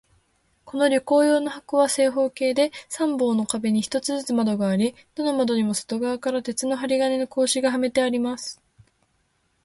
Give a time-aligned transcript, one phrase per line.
[0.65, 8.59] この旅行用の箱は、正方形で、三方の壁に一つずつ窓があり、どの窓にも外側から鉄の針金の格子がはめてあります。